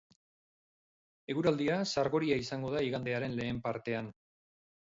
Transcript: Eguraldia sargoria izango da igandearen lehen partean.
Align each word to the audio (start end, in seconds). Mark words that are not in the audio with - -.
Eguraldia 1.33 1.77
sargoria 1.97 2.39
izango 2.47 2.75
da 2.77 2.83
igandearen 2.89 3.39
lehen 3.43 3.61
partean. 3.69 4.11